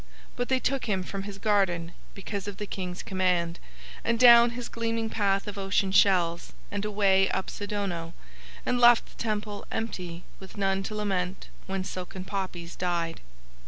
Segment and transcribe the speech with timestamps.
[0.35, 3.59] But they took him from his garden because of the King's command,
[4.03, 8.13] and down his gleaming path of ocean shells and away up Sidono,
[8.65, 13.21] and left the Temple empty with none to lament when silken poppies died.